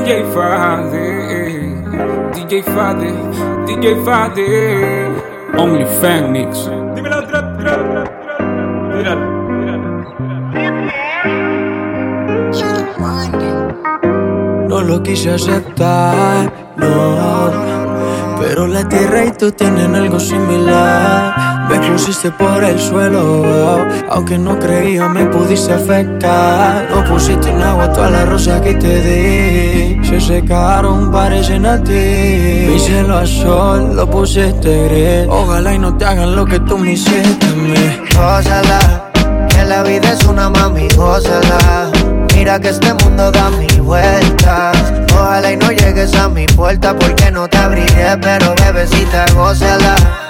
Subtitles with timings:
[0.00, 1.04] DJ Fade,
[2.32, 3.12] DJ Fade,
[3.66, 4.48] DJ Fade.
[5.58, 6.70] Only Fan Mix.
[6.94, 9.18] Dímelo, trap, trap, trap.
[14.68, 17.50] No lo quise aceptar, no
[18.40, 21.49] pero la tierra y tú tienen algo similar.
[21.70, 26.88] Me pusiste por el suelo, aunque no creía me pudiste afectar.
[26.90, 30.04] No pusiste en agua todas las rosas que te di.
[30.04, 32.66] Se secaron, parecen a ti.
[32.68, 35.28] Mi cielo a sol, lo pusiste gris.
[35.28, 38.00] Ojalá y no te hagan lo que tú me hiciste a mí.
[38.16, 39.10] Gózala,
[39.48, 41.88] que la vida es una mami, gózala.
[42.34, 44.76] Mira que este mundo da mil vueltas.
[45.14, 50.29] Ojalá y no llegues a mi puerta porque no te abriré, pero bebecita, gózala.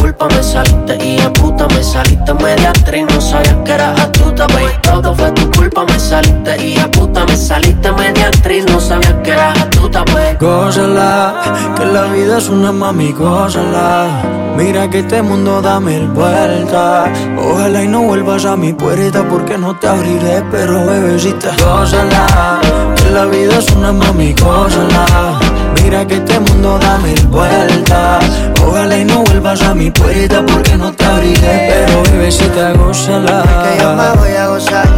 [0.00, 4.46] Culpa, me saliste y en puta me saliste media actriz, no sabía que era astuta,
[4.48, 4.72] baby.
[4.82, 9.22] Todo fue tu culpa, me saliste y en puta me saliste media actriz, no sabía
[9.22, 10.36] que era astuta, baby.
[10.40, 14.22] Gózala, que la vida es una mami, gózala.
[14.56, 17.10] Mira que este mundo da mil vueltas.
[17.38, 22.58] Ojalá y no vuelvas a mi puerta porque no te abriré, pero bebecita, gózala.
[22.96, 25.38] Que la vida es una mami, gózala.
[25.86, 28.24] Mira que este mundo da mil vueltas.
[28.60, 33.44] Ojalá y no vuelvas a mi puerta porque no te abriré, pero bebecita, gózala.
[33.62, 34.88] Que yo me voy a gozar.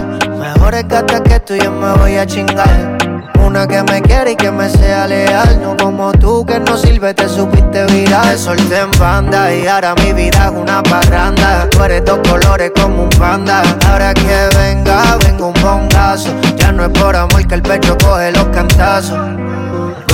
[0.41, 2.97] Mejor es que que tú yo me voy a chingar.
[3.45, 5.61] Una que me quiere y que me sea leal.
[5.61, 8.31] No como tú que no sirve, te supiste viral.
[8.31, 11.69] Te solté en banda y ahora mi vida es una parranda.
[11.69, 13.63] Tú eres dos colores como un panda.
[13.91, 16.31] Ahora que venga, vengo un bongazo.
[16.57, 19.19] Ya no es por amor que el pecho coge los cantazos.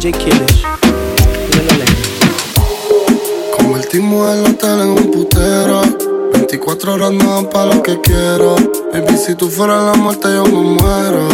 [0.00, 0.12] J.
[0.12, 0.62] Killers.
[1.50, 2.00] Dímelo, Lenny.
[3.54, 5.82] Convertimos el hotel en un putero.
[6.32, 8.56] 24 horas no dan pa' lo que quiero.
[8.94, 11.28] Baby, si tú fueras la muerte, yo me muero.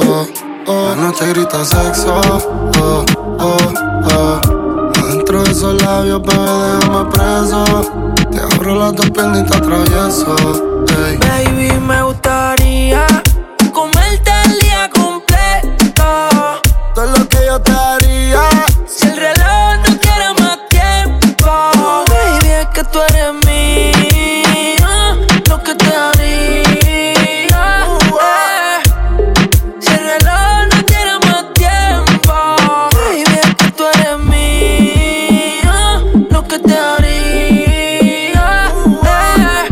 [0.00, 0.26] Oh,
[0.66, 0.88] oh.
[0.90, 2.20] La noche grita sexo.
[2.78, 3.04] Oh,
[3.38, 3.56] oh,
[4.14, 4.40] oh.
[5.02, 7.64] Adentro de esos labios, bebé, déjame preso.
[8.30, 10.36] Te abro las dos piernas y te atravieso.
[11.06, 11.16] Ey.
[11.16, 13.06] Baby, me gustaría
[22.92, 25.16] tú eres mía.
[25.48, 27.48] Lo que te haría.
[28.20, 28.82] eh.
[29.80, 32.34] Si el reloj no quiere más tiempo,
[32.94, 36.02] baby, es que tú eres mía.
[36.30, 38.72] Lo que te haría.
[39.04, 39.68] eh.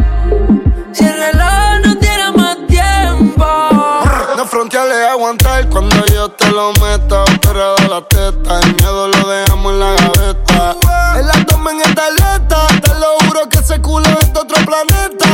[0.92, 3.46] Si el reloj no tiene más tiempo.
[4.36, 7.22] No fronteales aguantar cuando yo te lo meta.
[7.24, 10.76] Operada la teta, el miedo lo dejamos en la gaveta.
[11.18, 12.37] El abdomen está alerta,
[13.88, 15.26] culo es de otro planeta.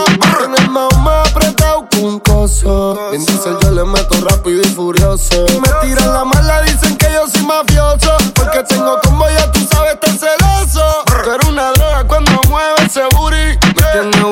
[0.45, 2.97] En el mao más apretado que un coso.
[3.13, 5.45] En yo le meto rápido y furioso.
[5.61, 8.17] Me tiran la mala, dicen que yo soy mafioso.
[8.35, 9.14] Porque tengo como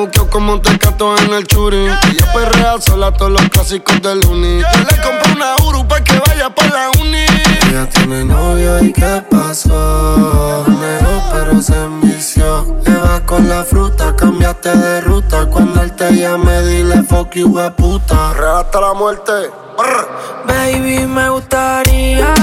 [0.03, 1.85] buqueo como un tecato en el churi.
[1.87, 4.59] Yo perrea sola todos los clásicos del uni.
[4.59, 7.25] Yo le compré una Uru pa' que vaya pa' la uni.
[7.69, 10.65] Ella tiene novio y qué pasó.
[10.67, 12.77] Negó pero se envició.
[12.85, 15.45] Le vas con la fruta, cambiaste de ruta.
[15.45, 18.33] Cuando él te llame, dile fuck you, puta.
[18.33, 19.31] Real hasta la muerte.
[19.77, 20.07] Brr.
[20.47, 22.33] Baby, me gustaría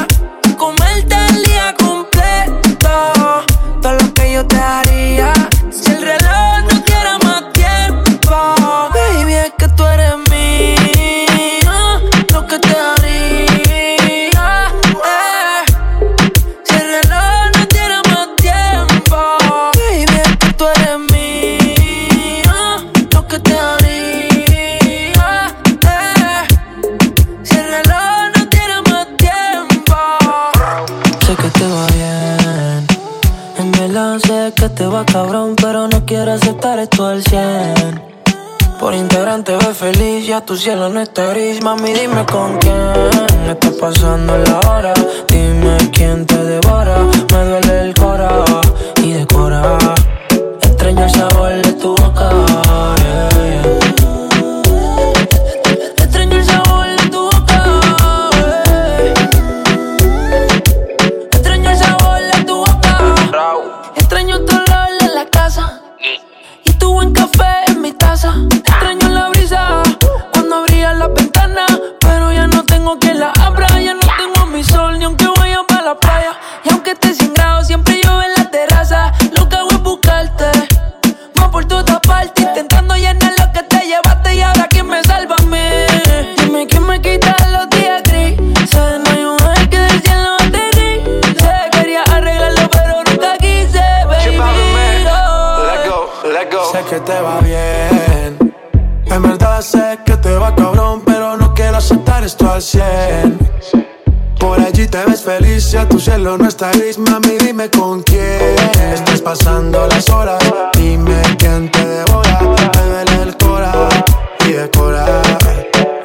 [34.80, 38.02] te va cabrón, pero no quiere aceptar esto al 100.
[38.80, 41.62] Por integrante ve feliz, ya tu cielo no está gris.
[41.62, 44.94] Mami, dime con quién está pasando la hora.
[45.28, 46.96] Dime quién te devora
[47.30, 48.30] Me duele el cora
[49.02, 49.78] y decora.
[50.62, 51.69] Extraño el sabor
[67.00, 68.34] buen café en mi taza.
[68.50, 69.82] Extraño la brisa
[70.32, 71.64] cuando abría la ventana,
[71.98, 73.68] pero ya no tengo quien la abra.
[73.80, 73.99] Ya no
[106.00, 108.56] cielo no está gris, mami, dime con quién
[108.92, 110.42] Estás pasando las horas,
[110.74, 113.88] dime quién te devora Me duele el cora
[114.46, 115.22] y decora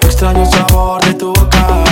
[0.02, 1.84] Extraño el sabor de tu boca.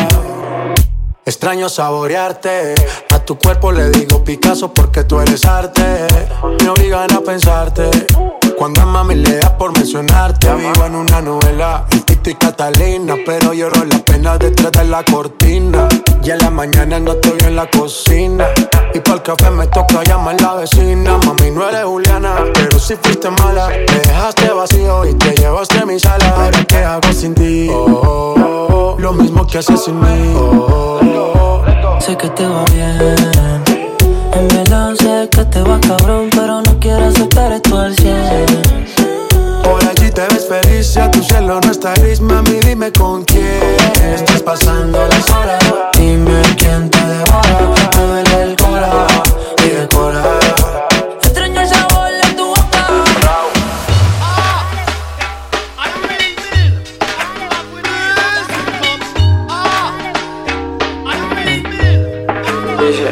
[1.26, 2.76] Extraño saborearte.
[3.14, 6.08] A tu cuerpo le digo Picasso porque tú eres arte.
[6.62, 7.90] Me obligan a pensarte
[8.58, 10.54] cuando a mami le da por mencionarte.
[10.56, 15.04] Vivo en una novela, el Tito y Catalina Pero lloro la pena detrás de la
[15.04, 15.88] cortina.
[16.24, 18.48] Y en la mañana no estoy en la cocina.
[18.94, 21.18] Y para el café me toca llamar la vecina.
[21.18, 26.00] Mami, no eres Juliana, pero si fuiste mala Me dejaste vacío y te llevaste mi
[26.00, 26.30] sala.
[26.30, 30.34] Ahora qué hago sin ti oh, Lo mismo que haces sin mí.
[30.36, 31.00] Oh,
[32.00, 33.93] Sé que te va bien
[34.36, 38.62] en verdad sé que te va cabrón, pero no quiero aceptar esto al cielo.
[39.64, 43.78] Por allí te ves feliz, ya tu cielo no está gris, mami, dime con quién
[44.16, 45.64] estás pasando las horas.
[45.98, 49.08] Dime quién te devora, me duele el cora
[49.66, 50.24] y decora.
[51.22, 52.88] Extraño el sabor de tu boca.
[62.80, 63.10] Dice,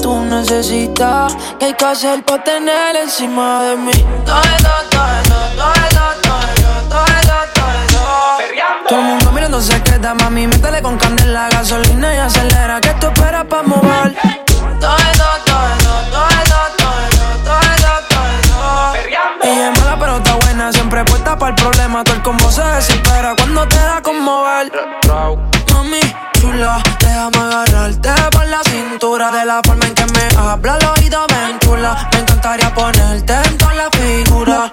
[0.00, 1.36] tú necesitas.
[1.58, 3.92] ¿Qué hay que hacer para tener encima de mí?
[4.24, 6.08] Todo todo todo todo
[6.88, 7.08] todo
[7.54, 7.78] todo.
[8.88, 10.46] Todo el mundo mirando se queda, mami.
[10.46, 12.80] Métele con candela, gasolina y acelera.
[12.80, 14.16] Que esto espera para mover.
[14.80, 14.96] Todo
[15.46, 15.77] todo
[29.32, 32.08] De la forma en que me habla, el oído me chula.
[32.12, 34.72] Me encantaría ponerte en toda la figura.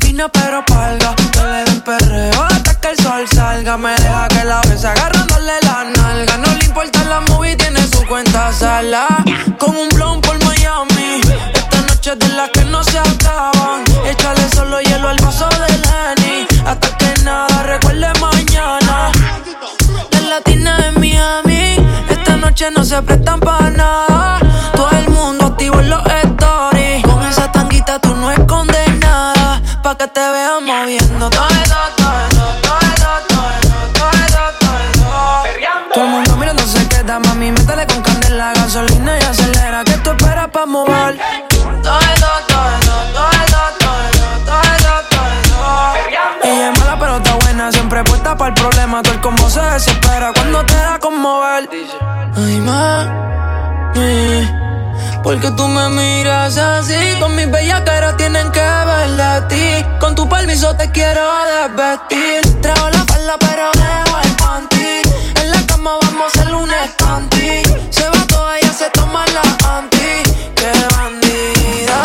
[0.00, 3.76] Vine pero palga, que le den perreo hasta que el sol salga.
[3.76, 6.36] Me deja que la besa agarrándole la nalga.
[6.38, 9.06] No le importa la movie, tiene su cuenta sala.
[9.56, 11.20] Con un blon por Miami.
[11.54, 13.84] Esta noche es de las que no se acaban.
[14.04, 16.46] Échale solo hielo al vaso de Lenny.
[16.66, 19.12] Hasta que nada recuerde mañana
[20.28, 20.65] latina de Miami.
[22.56, 24.40] No se prestan para nada.
[24.74, 27.04] Todo el mundo activo en los stories.
[27.04, 29.60] Con esa tanguita tú no escondes nada.
[29.82, 31.95] Pa' que te vean moviendo todo
[52.66, 54.48] mami,
[55.22, 56.94] porque tú me miras así.
[57.20, 59.86] Con mis bellas caras tienen que ver de ti.
[60.00, 62.60] Con tu permiso te quiero desvestir.
[62.60, 65.02] Traigo la falda, pero dejo el panty.
[65.40, 67.62] En la cama vamos a hacer un escanti.
[67.90, 69.42] Se va toda, ella se toma la
[69.76, 70.12] anti.
[70.54, 71.98] Qué bandida.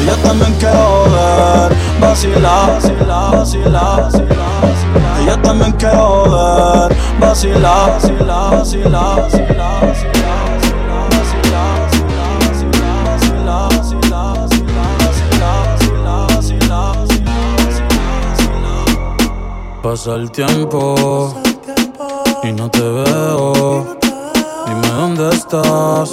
[0.00, 5.20] Ella también quiero ver, vacilar, vacilar, vacilar, vacilar.
[5.20, 6.25] Ella también quiero
[6.88, 10.16] ver vacilar, vacilar, vacilar, vacilar,
[19.86, 21.32] Pasa el tiempo
[22.42, 23.96] y no te veo.
[24.66, 26.10] Dime dónde estás,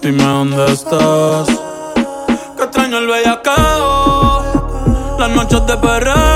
[0.00, 1.46] dime dónde estás.
[2.56, 4.42] Que extraño el bellacao,
[5.18, 6.33] las noches de perreo.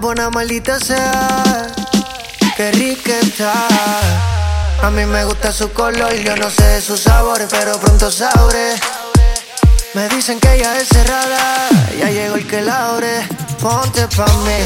[0.00, 1.66] buena, maldita sea.
[2.56, 3.52] Qué rica está.
[4.82, 8.10] A mí me gusta su color, y yo no sé de sus sabores, pero pronto
[8.10, 8.74] sabré.
[9.94, 13.28] Me dicen que ella es cerrada, ya llegó el que la abre.
[13.60, 14.60] Ponte pa' mí,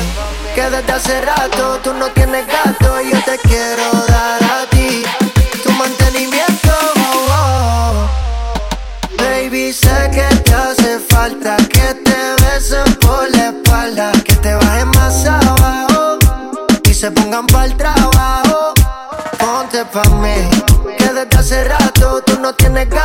[0.55, 5.03] que desde hace rato tú no tienes gato y yo te quiero dar a ti
[5.64, 7.03] tu mantenimiento.
[9.54, 14.88] Baby, sé que te hace falta que te besen por la espalda, que te bajen
[14.96, 16.18] más abajo
[16.82, 18.75] y se pongan para el trabajo.
[19.38, 20.50] Ponte pa' mí,
[20.99, 23.03] que desde hace rato tú no tienes ganas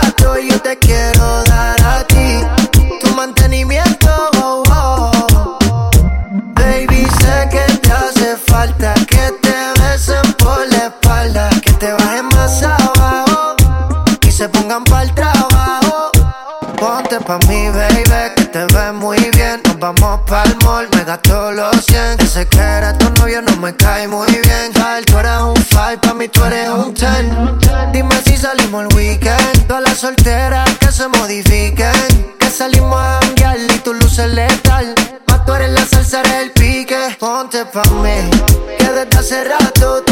[21.09, 24.71] gastó los 100 Que sé que era tu novio, no me cae muy bien.
[24.73, 27.25] Kyle, tú eres un five, pa' mí tú eres un ten.
[27.91, 29.67] Dime si salimos el weekend.
[29.67, 32.35] Todas las solteras que se modifiquen.
[32.39, 34.93] Que salimos a janguear y tu luz es letal.
[35.27, 37.17] Más tú eres la salsa, eres el pique.
[37.19, 38.29] Ponte pa' mí
[38.77, 40.03] Que desde hace rato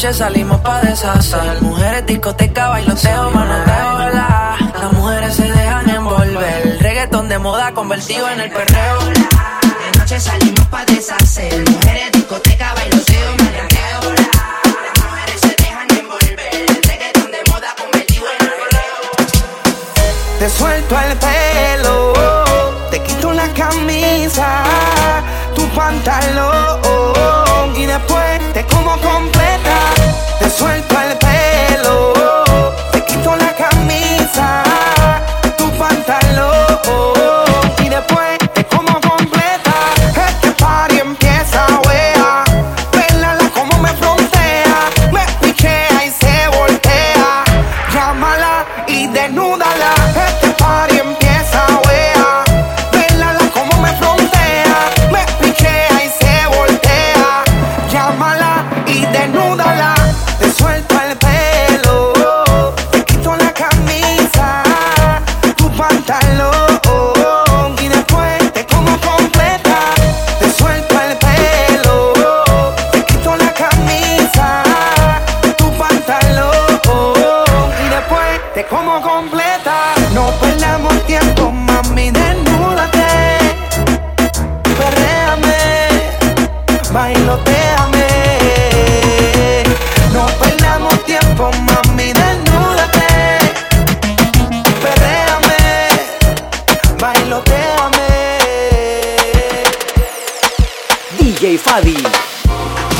[0.00, 1.60] noche salimos pa' deshacer.
[1.60, 4.56] Mujeres, discoteca, bailoteo, manoteo, la.
[4.80, 6.78] Las mujeres se dejan envolver.
[6.80, 8.98] Reggaetón de moda convertido en el perreo.
[9.04, 11.52] De noche salimos pa' deshacer.
[11.68, 14.00] Mujeres, discoteca, bailoteo, manoteo.
[14.86, 16.66] Las mujeres se dejan envolver.
[17.34, 19.04] De moda convertido en el perreo.
[20.38, 22.14] Te suelto el pelo,
[22.90, 24.64] te quito la camisa,
[25.54, 26.89] tu pantalón
[28.52, 29.76] te como completa.
[30.38, 30.89] Te suelto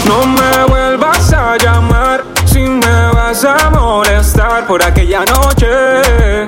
[0.06, 6.46] No me vuelvas a llamar si me vas a molestar por aquella noche,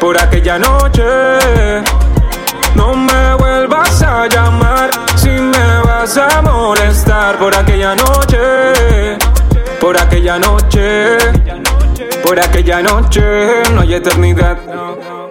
[0.00, 1.04] por aquella noche.
[2.74, 9.16] No me vuelvas a llamar si me vas a molestar por aquella noche,
[9.80, 11.16] por aquella noche,
[12.24, 13.62] por aquella noche.
[13.72, 14.58] No hay eternidad.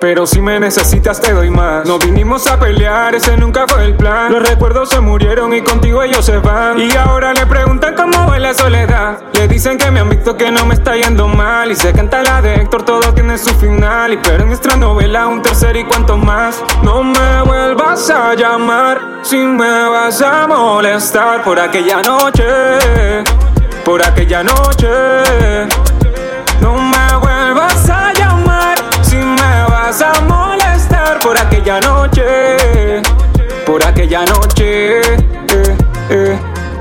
[0.01, 1.85] Pero si me necesitas te doy más.
[1.85, 4.31] No vinimos a pelear, ese nunca fue el plan.
[4.31, 6.81] Los recuerdos se murieron y contigo ellos se van.
[6.81, 9.19] Y ahora le preguntan cómo va la soledad.
[9.33, 11.71] Le dicen que me han visto que no me está yendo mal.
[11.71, 14.13] Y se canta la de Héctor, todo tiene su final.
[14.13, 16.63] Y pero en nuestra novela un tercer y cuanto más.
[16.81, 21.43] No me vuelvas a llamar Si me vas a molestar.
[21.43, 22.43] Por aquella noche
[23.85, 24.87] Por aquella noche
[31.23, 33.01] por aquella noche,
[33.65, 35.01] por aquella noche.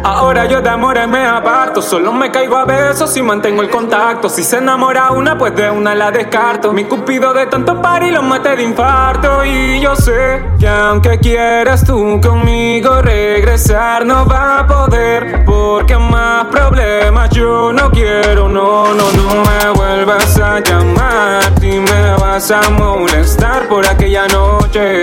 [0.03, 4.31] Ahora yo de amores me aparto, solo me caigo a besos y mantengo el contacto.
[4.31, 6.73] Si se enamora una, pues de una la descarto.
[6.73, 9.45] Mi cupido de tanto y lo maté de infarto.
[9.45, 15.45] Y yo sé que aunque quieras tú conmigo regresar, no va a poder.
[15.45, 21.43] Porque más problemas yo no quiero, no, no, no me vuelvas a llamar.
[21.61, 25.03] Si me vas a molestar por aquella noche,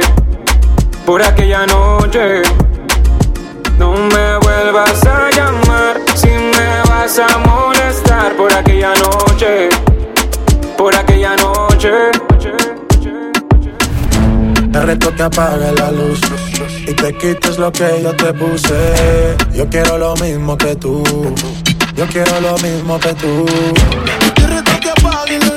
[1.05, 2.41] por aquella noche.
[7.17, 9.69] Vas a molestar por aquella noche,
[10.77, 11.89] por aquella noche.
[14.71, 16.19] Te reto que apague la luz
[16.87, 19.35] y te quites lo que yo te puse.
[19.53, 21.03] Yo quiero lo mismo que tú.
[21.95, 23.45] Yo quiero lo mismo que tú.
[24.35, 25.56] Te reto que apague la luz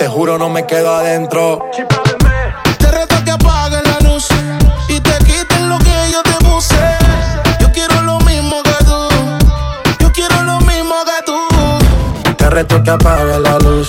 [0.00, 1.58] Te juro, no me quedo adentro.
[2.78, 4.28] Te reto que apagues la luz
[4.88, 6.74] y te quiten lo que yo te puse.
[7.60, 9.08] Yo quiero lo mismo que tú.
[10.00, 12.34] Yo quiero lo mismo que tú.
[12.34, 13.88] Te reto que apagues la luz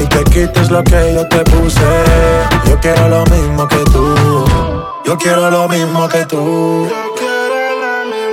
[0.00, 1.80] y te quites lo que yo te puse.
[2.68, 4.44] Yo quiero lo mismo que tú.
[5.04, 6.88] Yo quiero lo mismo que tú.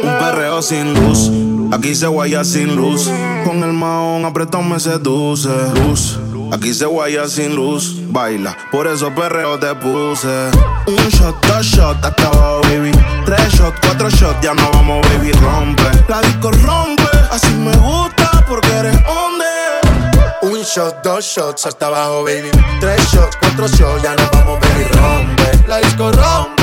[0.04, 1.30] Un perreo sin luz.
[1.72, 3.08] Aquí se guaya sin luz.
[3.46, 5.50] Con el maón apretado me seduce.
[5.76, 6.18] Luz.
[6.54, 7.96] Aquí se guaya sin luz.
[8.12, 8.56] Baila.
[8.72, 10.52] Por eso perreo te puse.
[10.86, 12.92] Un shot, dos shots, hasta abajo, baby.
[13.26, 15.32] Tres shots, cuatro shots, ya no vamos, baby.
[15.32, 15.82] Rompe.
[16.08, 17.04] La disco rompe.
[17.32, 19.48] Así me gusta porque eres hombre.
[20.44, 22.52] Un shot, dos shots hasta abajo, baby.
[22.80, 24.84] Tres shots, cuatro shots, ya nos vamos, baby.
[24.92, 26.63] Rompe, la disco rompe.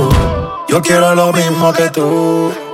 [0.71, 2.70] Yo quiero lo mismo que tú.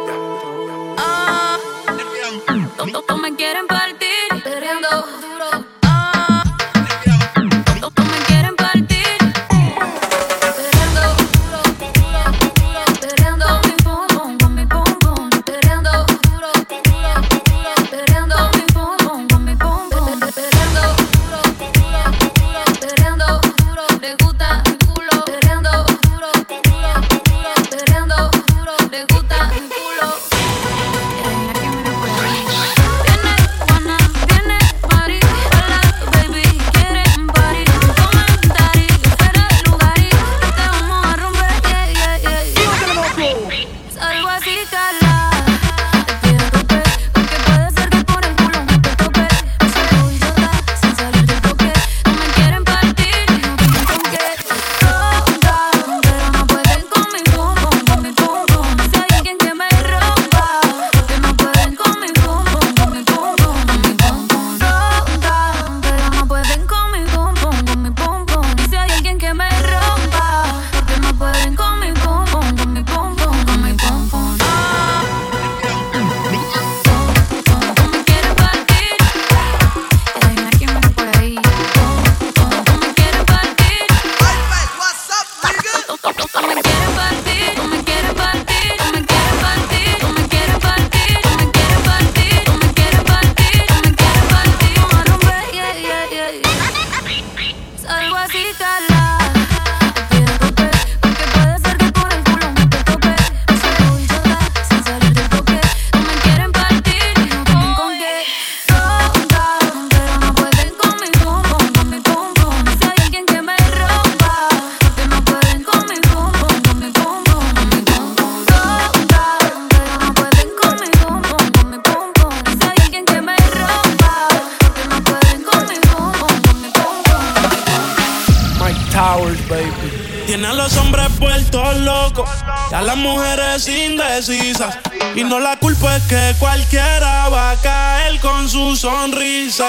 [132.97, 134.77] Mujeres indecisas.
[135.15, 139.65] Y no la culpa es que cualquiera va a caer con su sonrisa.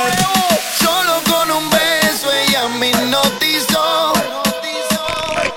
[0.79, 4.13] Solo con un beso ella me hipnotizó.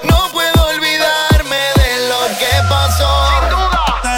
[0.03, 3.11] No puedo olvidarme de lo que pasó.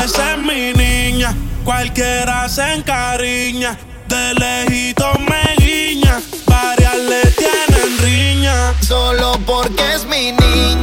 [0.04, 3.78] Esa es mi niña, cualquiera se encariña.
[4.08, 8.74] De lejito me guiña, varias le tienen riña.
[8.82, 10.83] Solo porque es mi niña,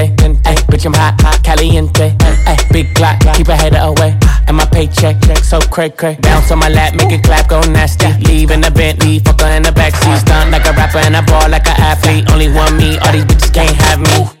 [0.81, 2.15] Bitch, I'm hot, hot, caliente.
[2.47, 4.17] Ay, big clock, keep a header away.
[4.23, 6.17] Ah, and my paycheck, so cray cray.
[6.21, 8.11] Bounce on my lap, make it clap, go nasty.
[8.25, 10.17] Leave in the Bentley, fuck her in the backseat.
[10.21, 12.31] Stunt like a rapper and I ball like an athlete.
[12.31, 14.40] Only one me, all these bitches can't have me.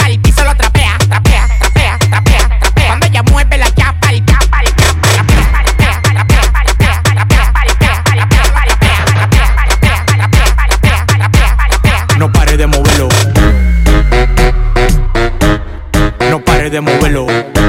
[16.71, 17.60] de moverlo.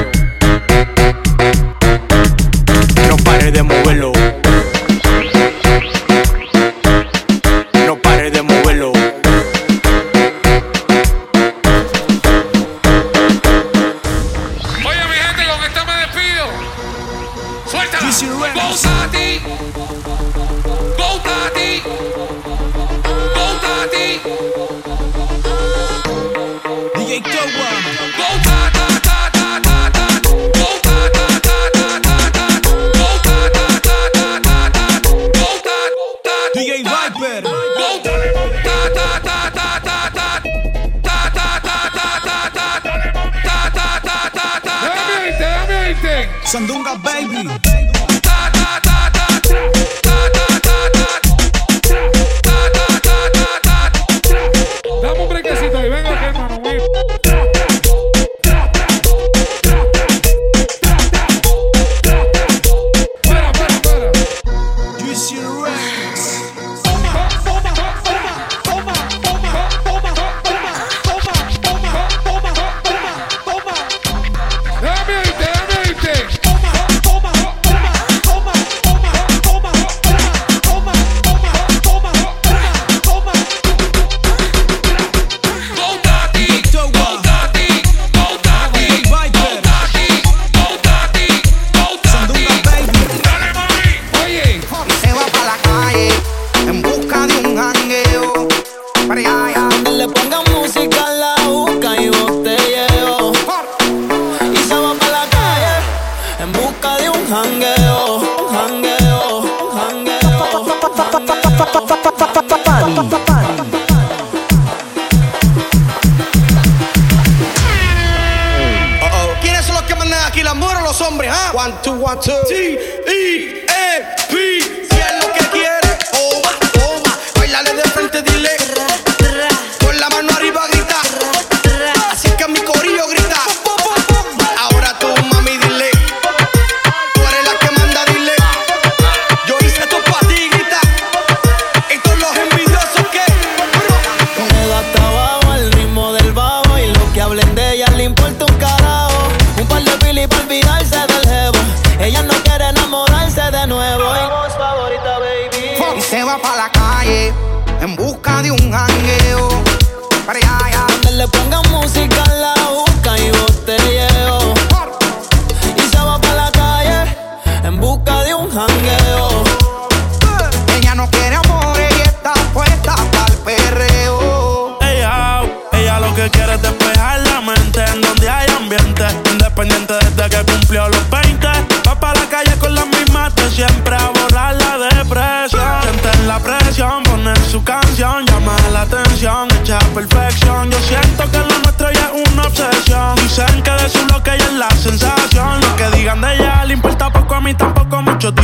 [120.93, 121.31] Los hombres?
[121.33, 121.53] ah?
[121.55, 122.33] One, two, one, two.
[122.49, 124.61] T, E, A, P.
[124.61, 127.19] Si es lo que quiere, toma, toma.
[127.35, 128.82] Bailale de frente, dile.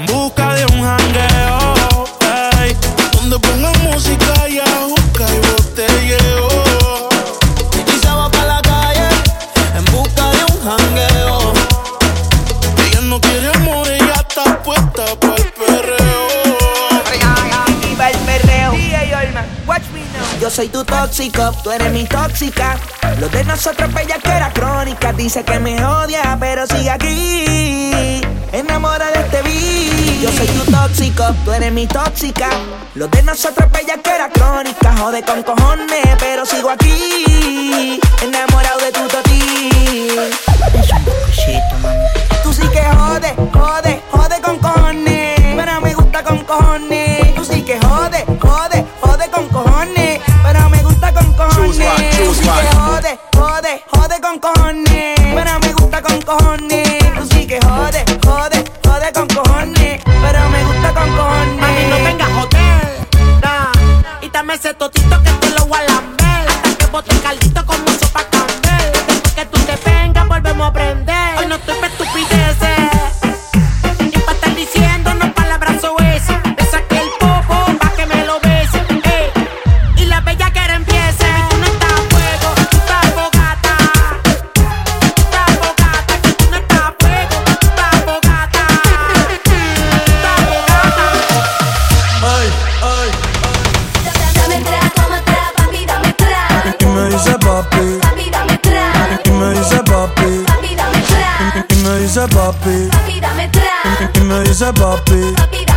[0.00, 2.04] en busca de un jangueo.
[2.62, 2.76] ey.
[3.12, 6.48] Donde pongan música y busca y botelleo.
[7.86, 9.08] Y se va para la calle
[9.76, 11.52] en busca de un jangueo.
[12.86, 16.28] Ella no quiere amor, ella está puesta para el perreo.
[17.82, 18.72] Viva el perreo.
[19.66, 20.40] Watch me now.
[20.40, 22.78] Yo soy tu tóxico, tú eres mi tóxica.
[23.20, 25.12] Lo de nosotros bellaquera crónica.
[25.12, 28.22] Dice que me odia, pero sigue aquí.
[28.50, 30.20] Enamora de este beat.
[30.22, 32.48] Yo soy tu tóxico, tú eres mi tóxica.
[32.94, 34.96] Lo de nosotros bellaquera crónica.
[34.96, 38.00] Jode con cojones, pero sigo aquí.
[38.22, 40.49] Enamorado de tu toti.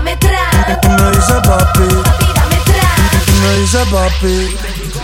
[0.03, 0.17] Dame
[0.83, 3.27] y me dice papi, Papi, dame atrás.
[3.27, 4.57] y me dice papi.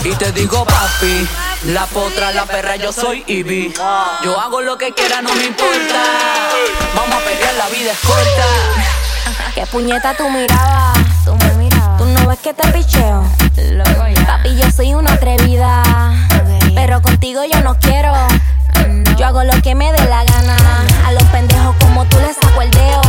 [0.04, 1.28] Y te digo papi,
[1.66, 3.74] la potra, la perra, yo soy Ivy.
[4.24, 6.04] Yo hago lo que quiera, no me importa.
[6.96, 8.46] Vamos a pelear, la vida es corta.
[9.56, 10.98] ¿Qué puñeta tú mirabas?
[11.26, 11.98] Tú me mirabas.
[11.98, 13.24] Tú no ves que te picheo.
[14.26, 15.84] Papi, yo soy una atrevida.
[16.76, 18.14] Pero contigo yo no quiero.
[19.18, 20.56] Yo hago lo que me dé la gana.
[21.06, 23.02] A los pendejos como tú les saco el dedo.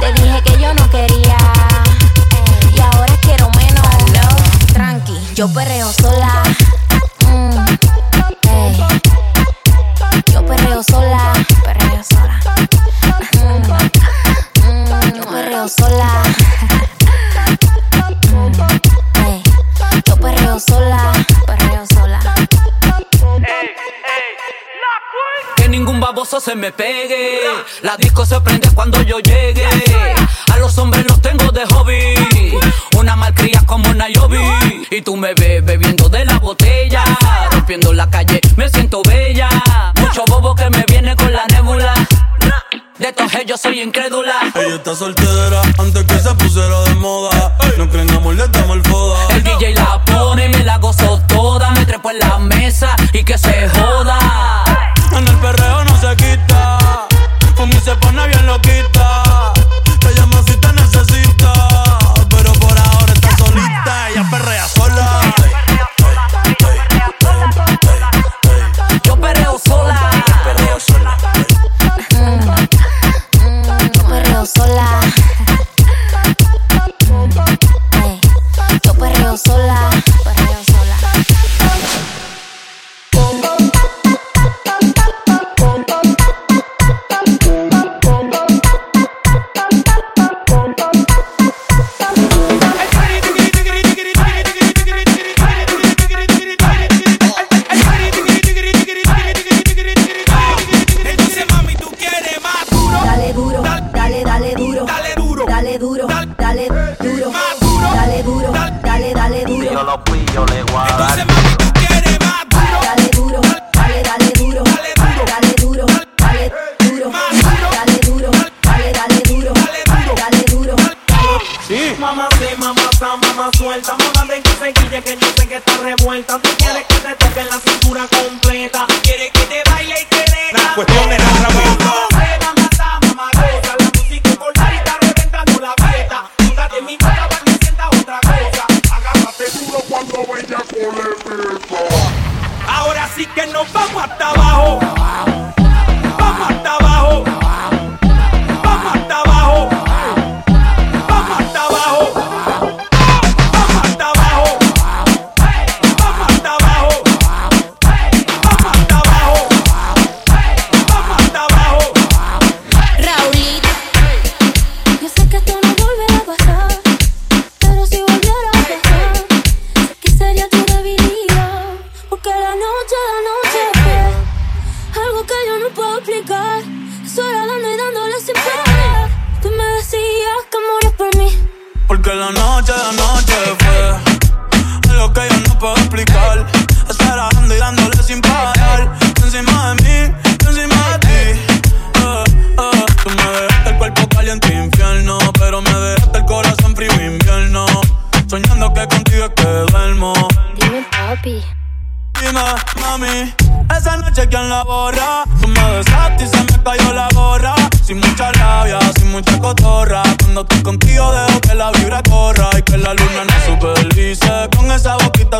[0.00, 1.36] Te dije que yo no quería.
[2.74, 3.86] Y ahora quiero menos.
[4.72, 6.42] Tranqui, yo perreo sola.
[7.26, 7.66] Mm.
[10.32, 11.32] Yo perreo sola.
[11.64, 12.40] Perreo sola.
[14.64, 16.08] Mm, yo perreo sola.
[18.32, 18.52] Mm.
[20.06, 21.12] Yo perreo sola.
[25.70, 27.40] Ningún baboso se me pegue.
[27.82, 29.64] La disco se prende cuando yo llegue.
[30.52, 32.58] A los hombres los tengo de hobby.
[32.96, 34.86] Una malcria como Nayobi.
[34.90, 37.04] Y tú me ves bebiendo de la botella.
[37.52, 39.48] Rompiendo la calle, me siento bella.
[40.00, 41.94] Mucho bobo que me viene con la nébula.
[42.98, 44.34] De estos yo soy incrédula.
[44.54, 47.56] Ella está soltera antes que se pusiera de moda.
[47.78, 49.36] No creen amor, le damos el foda.
[49.36, 51.70] El DJ la pone, me la gozo toda.
[51.70, 54.69] Me trepo en la mesa y que se joda.
[55.20, 55.79] En el perreo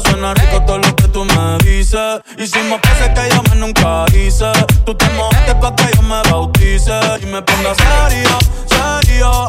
[0.03, 2.21] suena rico todo lo que tú me dices.
[2.39, 4.51] Hicimos cosas que yo más nunca hice.
[4.85, 9.47] Tú te mojaste pa' que yo me bautice y me ponga serio, serio.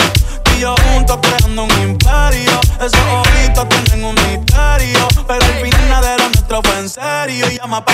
[0.56, 2.60] Y yo juntos creando un imperio.
[2.80, 5.08] Esos ojitos tienen un misterio.
[5.28, 7.52] Pero al final nada de lo nuestro fue en serio.
[7.52, 7.86] Y ya me ha.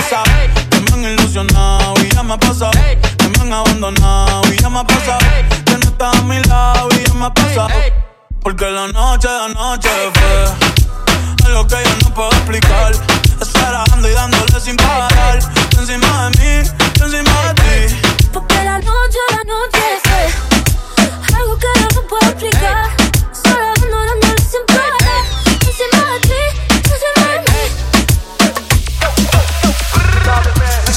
[0.69, 1.93] Que me han ilusionado.
[2.03, 2.71] Y ya me ha pasado.
[2.71, 4.41] Que me han abandonado.
[4.53, 5.19] Y ya me ha pasado.
[5.65, 6.89] Que no estás a mi lado.
[6.91, 7.33] Y ya me ha.
[8.41, 10.86] Porque la noche, la noche fue
[11.57, 12.91] algo que yo no puedo explicar.
[13.41, 15.39] Estar dando y dándole sin parar.
[15.77, 16.69] Encima de mí,
[17.01, 17.95] encima de ti.
[18.31, 20.23] Porque la noche, la noche fue
[21.35, 22.89] algo que yo no puedo explicar.
[23.33, 25.23] Solo dando, dándole sin parar.
[25.65, 26.43] Encima de ti,
[26.91, 27.63] encima de mí.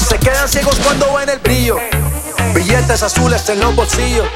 [0.09, 1.77] Se quedan ciegos cuando ven el brillo.
[2.53, 4.27] Billetes azules en los bolsillos.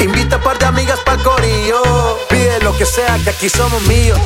[0.00, 1.82] Invita a par de amigas pa'l corillo.
[2.28, 4.20] Pide lo que sea, que aquí somos míos.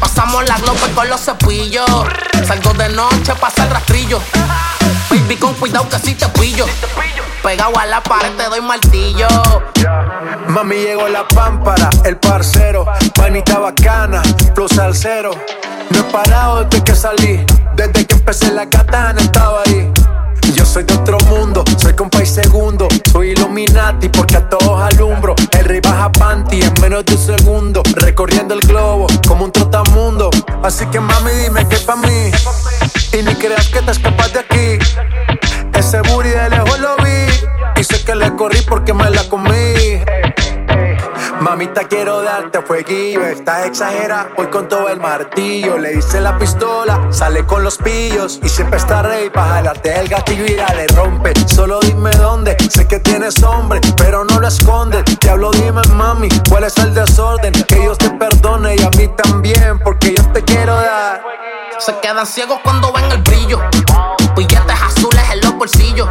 [0.00, 1.86] Pasamos la globe con los cepillos.
[2.46, 4.20] Salgo de noche, pasa el rastrillo.
[5.10, 6.66] Baby, con cuidado que si te pillo.
[7.42, 9.28] Pegado a la pared te doy martillo.
[10.48, 12.86] Mami llegó la pámpara, el parcero.
[13.14, 14.22] Panita bacana,
[14.54, 15.30] plus al cero.
[15.90, 17.44] No he parado desde que salí.
[17.74, 19.90] Desde que empecé la katana estaba ahí.
[20.54, 22.88] Yo soy de otro mundo, soy compa y segundo.
[23.12, 25.34] Soy Illuminati porque a todos alumbro.
[25.52, 27.82] El rey baja panty en menos de un segundo.
[27.96, 29.55] Recorriendo el globo como un.
[30.66, 32.32] Así que mami, dime que pa' mí.
[33.12, 34.15] Y ni creas que te escapas
[41.88, 43.24] Quiero darte fueguillo.
[43.26, 45.78] Estás exagera, hoy con todo el martillo.
[45.78, 48.40] Le hice la pistola, sale con los pillos.
[48.42, 51.32] Y siempre está rey para jalarte el gatillo y le rompe.
[51.46, 55.04] Solo dime dónde, sé que tienes hombre, pero no lo escondes.
[55.18, 57.52] Te hablo, dime mami, cuál es el desorden.
[57.52, 61.22] Que Dios te perdone y a mí también, porque yo te quiero dar.
[61.78, 63.60] Se quedan ciegos cuando ven el brillo.
[64.36, 66.08] Billetes azules en los bolsillos.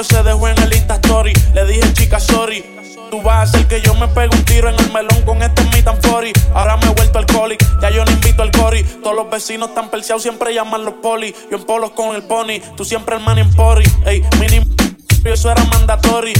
[0.00, 1.32] Que se dejó en el Insta Story.
[1.52, 2.64] Le dije, chica, sorry.
[3.10, 5.62] Tú vas a hacer que yo me pegue un tiro en el melón con este
[5.64, 6.40] mi tan 40.
[6.54, 8.82] Ahora me he vuelto alcohólico Ya yo no invito al cori.
[9.02, 11.34] Todos los vecinos están perseados, siempre llaman los poli.
[11.50, 13.84] Yo en polos con el pony, tú siempre el man en pori.
[14.06, 14.60] Ey, mini
[15.24, 16.32] eso era mandatory.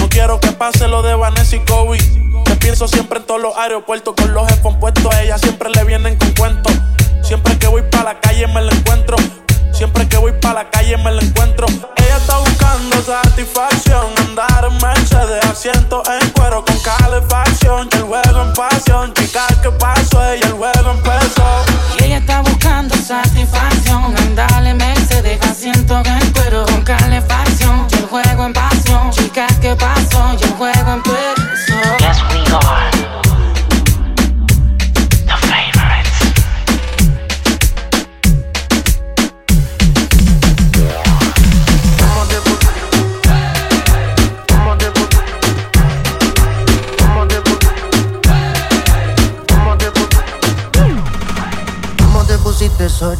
[0.00, 1.98] No quiero que pase lo de Vanessa y Kobe.
[2.44, 5.14] Te pienso siempre en todos los aeropuertos con los headphones puestos.
[5.14, 6.72] A ella siempre le vienen con cuentos.
[7.22, 9.16] Siempre que voy para la calle me la encuentro.
[9.74, 11.66] Siempre que voy para la calle me la encuentro.
[11.96, 14.06] Ella está buscando satisfacción.
[14.18, 17.88] Andar en Mercedes, asiento en cuero con calefacción.
[17.92, 19.12] Y el juego en pasión.
[19.14, 20.24] Chica, ¿qué pasó?
[20.30, 21.64] Ella el juego empezó.
[21.98, 24.16] Y ella está buscando satisfacción.
[24.16, 27.88] Andale, Mercedes, asiento en cuero con calefacción.
[27.90, 29.10] Y el juego en pasión.
[29.10, 30.36] Chica, ¿qué pasó?
[30.40, 31.23] Y el juego empezó.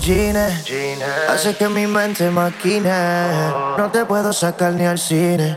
[0.05, 0.65] Jeans?
[1.29, 2.91] Hace que mi mente maquine.
[3.79, 5.57] No te puedo sacar ni al cine.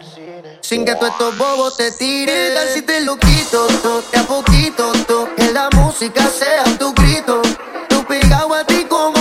[0.62, 2.36] Sin que tú estos bobos te tiren.
[2.36, 4.02] ¿Qué tal si te lo quito todo?
[4.12, 5.36] De a poquito todo.
[5.36, 7.42] Que la música sea tu grito.
[7.90, 9.17] Tú pegado a ti como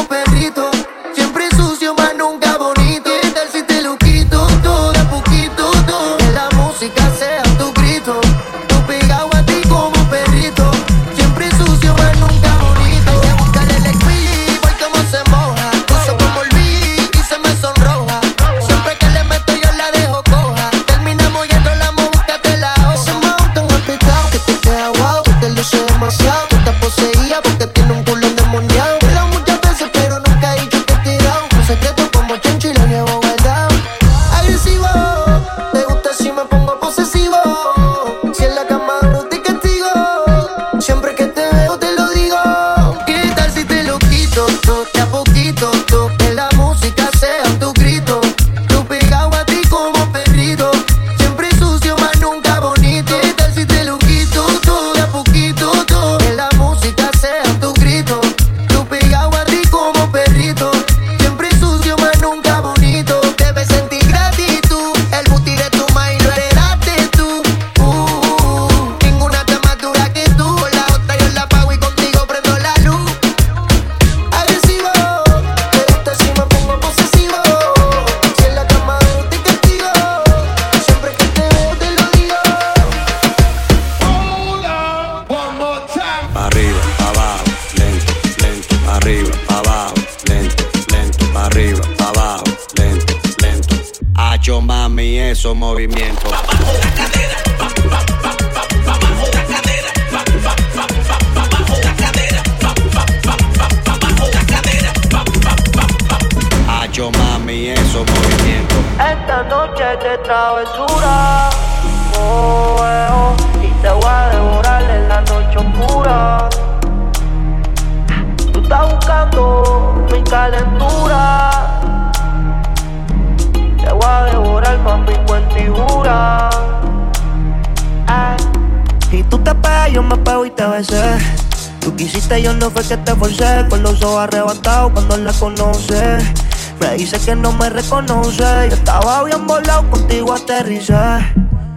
[137.67, 138.69] me reconoce.
[138.69, 140.95] Yo estaba bien volado, contigo aterricé.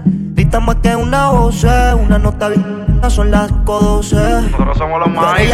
[0.05, 2.87] Grita más que una voz, una nota bien.
[3.09, 4.15] Son las 12.
[4.15, 5.48] Nosotros somos los Pero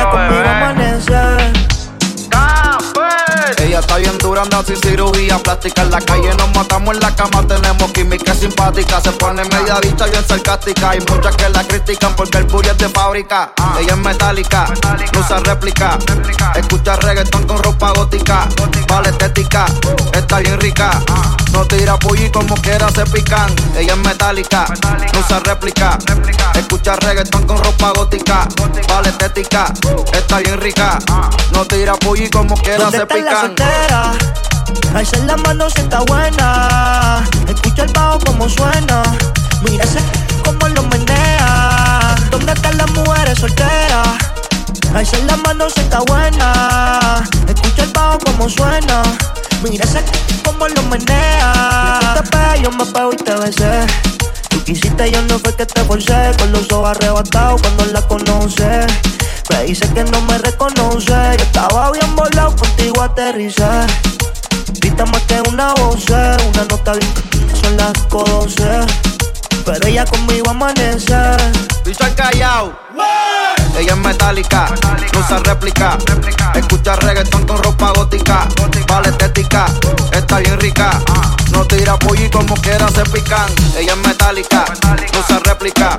[4.38, 5.83] Anda sin cirugía plástica.
[5.83, 8.99] En la calle nos matamos en la cama, tenemos química simpática.
[8.99, 10.89] Se pone media vista bien sarcástica.
[10.89, 13.53] Hay muchas que la critican porque el booty es de fábrica.
[13.79, 14.65] Ella es metálica,
[15.13, 15.97] no usa réplica.
[16.55, 18.47] Escucha reggaetón con ropa gótica.
[18.88, 19.65] Vale estética,
[20.13, 20.91] está bien rica.
[21.53, 23.53] No tira pulli como quiera se pican.
[23.77, 24.65] Ella es metálica,
[25.13, 25.97] no usa réplica.
[26.55, 28.47] Escucha reggaetón con ropa gótica.
[28.89, 29.73] Vale estética,
[30.11, 30.99] está bien rica.
[31.53, 33.55] No tira pulli como quiera ¿Dónde se pican.
[34.95, 37.23] Alza la mano si está buena.
[37.47, 39.03] Escucha el bajo como suena.
[39.61, 39.99] Mira ese
[40.43, 42.15] como lo menea.
[42.32, 44.07] ¿Dónde están las mujeres solteras?
[44.93, 47.23] Alza la mano si está buena.
[47.47, 49.03] Escucha el bajo como suena.
[49.63, 50.03] Mira ese
[50.43, 51.99] como lo menea.
[52.15, 53.88] Tú te yo me pego y te besé.
[54.56, 56.32] Tú quisiste, yo no fue que te forcé.
[56.39, 58.86] Con los ojos arrebatados cuando la conoces.
[59.49, 61.12] Me dice que no me reconoce.
[61.12, 63.68] Yo estaba bien volado, contigo aterricé.
[64.80, 67.14] Grita más que una voz, una nota bien.
[67.62, 68.64] Son las 12.
[69.66, 71.18] Pero ella conmigo amanece.
[71.84, 72.74] Piso al callao.
[73.78, 74.67] Ella es metálica,
[75.13, 75.97] no usa réplica.
[76.53, 78.47] Escucha reggaetón con ropa gótica,
[78.88, 79.65] vale estética,
[80.11, 80.99] está bien rica.
[81.51, 83.49] No tira pollo y como quiera se pican.
[83.78, 84.65] Ella es metálica,
[85.13, 85.97] no usa réplica.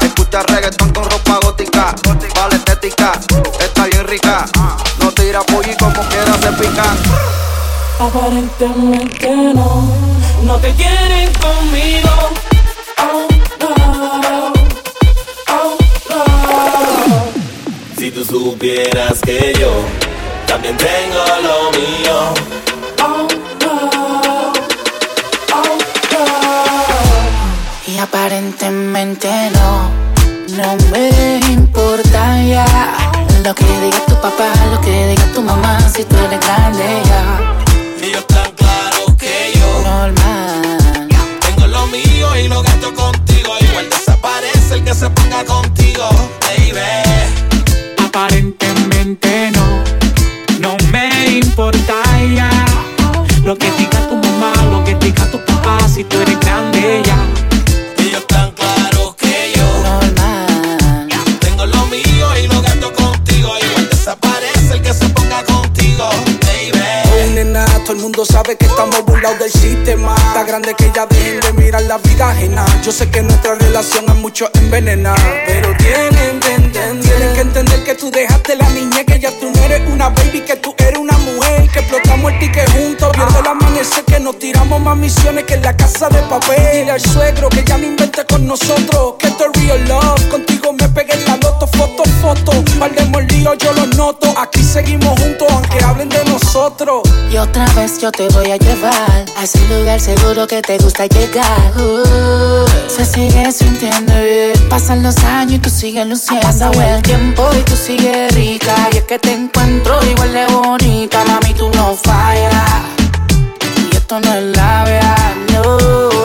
[0.00, 1.94] Escucha reggaetón con ropa gótica,
[2.34, 3.12] vale estética,
[3.60, 4.44] está bien rica.
[4.98, 6.96] No tira pollo y como quiera se pican.
[7.98, 9.88] Aparentemente no,
[10.42, 12.10] no te quieren conmigo.
[12.98, 13.31] Oh,
[18.12, 19.70] tú supieras que yo
[20.46, 22.34] también tengo lo mío.
[23.02, 23.28] Oh.
[25.54, 25.78] Oh,
[27.86, 27.92] no.
[27.92, 29.90] Y aparentemente no,
[30.56, 32.66] no me importa ya
[33.44, 37.40] Lo que diga tu papá, lo que diga tu mamá Si tú eres grande ya
[38.02, 40.72] Ellos tan claro que yo Normal
[41.40, 43.50] tengo lo mío y lo gasto contigo.
[43.60, 46.08] Igual desaparece el que se ponga contigo,
[46.40, 47.41] baby.
[49.12, 51.94] Aparentemente no, no me importa
[52.34, 52.50] ya
[53.44, 57.18] Lo que diga tu mamá, lo que diga tu papá Si tú eres grande ya
[57.98, 63.52] Ellos tan claro que yo Normal tengo lo mío y lo gasto contigo.
[63.58, 66.08] Igual desaparece el que se ponga contigo,
[66.42, 66.80] baby.
[67.12, 70.14] Oh, nena, todo el mundo sabe que estamos burlados del sistema.
[70.14, 72.64] Está grande que ya dejen de mirar la vida ajena.
[72.84, 75.14] Yo sé que nuestra relación a muchos envenena.
[75.46, 78.31] Pero tienen que entender, tienen que entender que tú dejaste
[82.42, 86.56] ticket juntos, viendo el amanecer, que nos tiramos más misiones que la casa de papel.
[86.72, 90.28] Dile al suegro que ya no invente con nosotros, que esto es real love.
[90.28, 92.52] Contigo me pegué en la loto, foto, foto.
[92.78, 93.06] Par de
[93.58, 94.34] yo los noto.
[94.36, 97.02] Aquí seguimos juntos, aunque hablen de nosotros.
[97.32, 101.06] Y otra vez yo te voy a llevar a ese lugar seguro que te gusta
[101.06, 101.72] llegar.
[101.78, 104.52] Uh, se sigue sintiendo bien.
[104.68, 106.46] Pasan los años y tú sigues luciendo.
[106.46, 108.74] Pasa el tiempo y tú sigues rica.
[108.92, 112.82] Y es que te encuentro igual de bonita, mami, tú no fallas.
[113.90, 115.78] Y esto no es la verdad, no.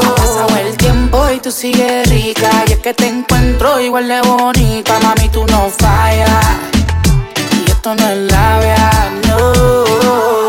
[0.09, 2.49] Ha pasado el tiempo y tú sigues rica.
[2.67, 6.45] Y es que te encuentro igual de bonita, mami, tú no fallas.
[7.65, 10.46] Y esto no es la verdad, no.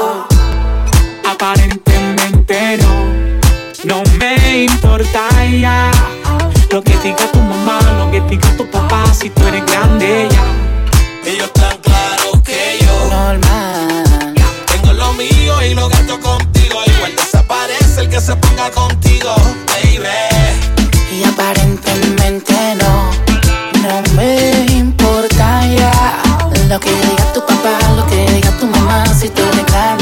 [4.59, 5.28] Me importa
[5.61, 5.90] ya
[6.72, 11.30] Lo que diga tu mamá, lo que diga tu papá Si tú eres grande ya
[11.30, 14.34] Ellos tan claro que yo Normal.
[14.66, 16.76] tengo lo mío y lo gasto contigo.
[16.86, 19.34] Igual desaparece el que se ponga contigo,
[19.68, 20.09] baby.
[21.12, 23.11] Y aparentemente no,
[23.82, 26.22] no me importa ya.
[26.68, 29.97] Lo que diga tu papá, lo que diga tu mamá Si tú eres grande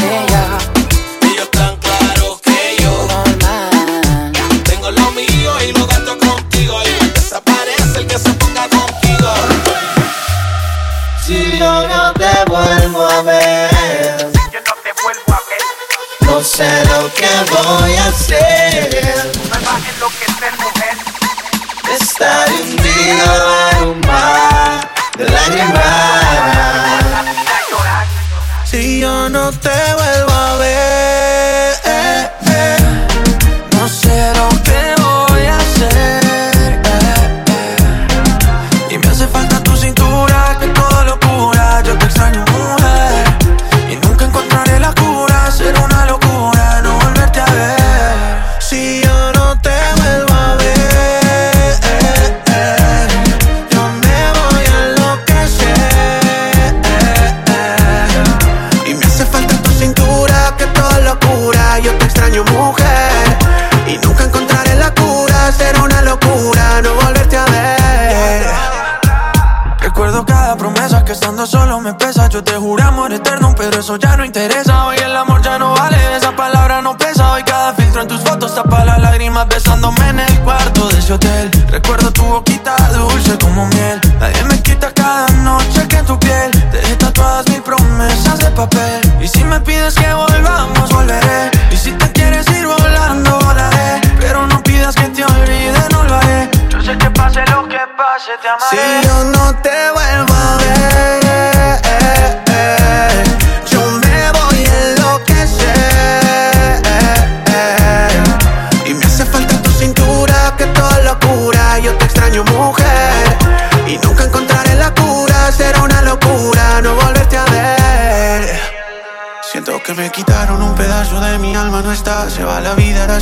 [16.57, 19.31] sé lo que voy a hacer.
[22.01, 23.31] Estar hundido
[23.73, 25.85] en un mar de lágrimas.
[28.65, 30.26] Si yo no te vuelvo
[89.87, 91.51] pides que volvamos, volveré.
[91.71, 94.01] Y si te quieres ir volando, volaré.
[94.19, 96.51] Pero no pidas que te olvide, no lo haré.
[96.69, 99.36] Yo sé que pase lo que pase, te amaré.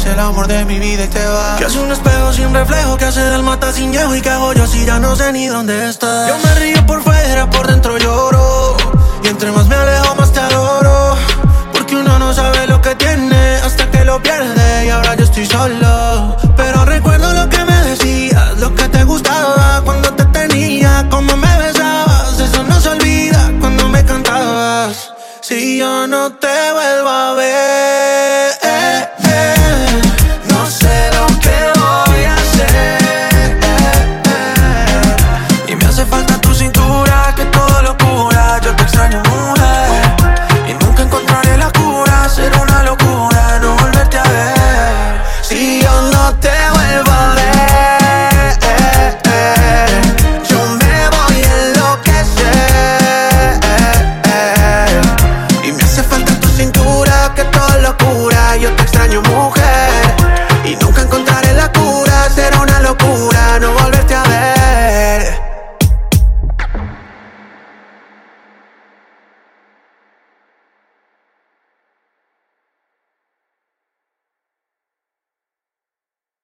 [0.06, 1.58] el amor de mi vida y te vas.
[1.58, 4.52] Que hace un espejo sin reflejo, que hace del mata sin llevo y que hago
[4.52, 6.28] yo si ya no sé ni dónde estás.
[6.28, 8.76] Yo me río por fuera, por dentro lloro.
[9.22, 11.16] Y entre más me alejo, más te adoro.
[11.72, 15.46] Porque uno no sabe lo que tiene hasta que lo pierde y ahora yo estoy
[15.46, 16.13] solo.